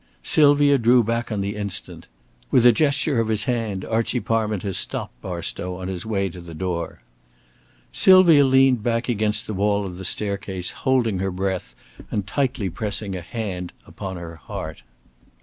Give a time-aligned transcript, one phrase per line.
[0.23, 2.07] Sylvia drew back on the instant.
[2.49, 6.55] With a gesture of his hand, Archie Parminter stopped Barstow on his way to the
[6.55, 7.01] door.
[7.93, 11.75] Sylvia leaned back against the wall of the staircase, holding her breath,
[12.09, 14.81] and tightly pressing a hand upon her heart.